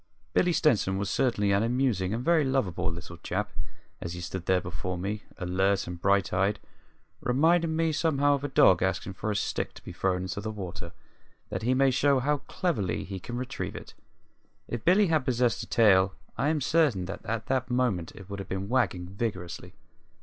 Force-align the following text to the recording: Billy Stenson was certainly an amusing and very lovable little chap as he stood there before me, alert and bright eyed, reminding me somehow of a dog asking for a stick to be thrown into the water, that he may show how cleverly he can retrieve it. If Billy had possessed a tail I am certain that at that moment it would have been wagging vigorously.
Billy 0.33 0.51
Stenson 0.51 0.97
was 0.97 1.11
certainly 1.11 1.51
an 1.51 1.61
amusing 1.61 2.11
and 2.11 2.25
very 2.25 2.43
lovable 2.43 2.91
little 2.91 3.17
chap 3.17 3.51
as 4.01 4.13
he 4.13 4.19
stood 4.19 4.47
there 4.47 4.59
before 4.59 4.97
me, 4.97 5.21
alert 5.37 5.85
and 5.85 6.01
bright 6.01 6.33
eyed, 6.33 6.59
reminding 7.21 7.75
me 7.75 7.91
somehow 7.91 8.33
of 8.33 8.43
a 8.43 8.47
dog 8.47 8.81
asking 8.81 9.13
for 9.13 9.29
a 9.29 9.35
stick 9.35 9.75
to 9.75 9.83
be 9.83 9.93
thrown 9.93 10.23
into 10.23 10.41
the 10.41 10.49
water, 10.49 10.91
that 11.49 11.61
he 11.61 11.75
may 11.75 11.91
show 11.91 12.17
how 12.17 12.37
cleverly 12.47 13.03
he 13.03 13.19
can 13.19 13.37
retrieve 13.37 13.75
it. 13.75 13.93
If 14.67 14.83
Billy 14.83 15.05
had 15.05 15.23
possessed 15.23 15.61
a 15.61 15.67
tail 15.67 16.15
I 16.35 16.47
am 16.49 16.61
certain 16.61 17.05
that 17.05 17.23
at 17.23 17.45
that 17.45 17.69
moment 17.69 18.11
it 18.15 18.27
would 18.27 18.39
have 18.39 18.49
been 18.49 18.69
wagging 18.69 19.05
vigorously. 19.05 19.75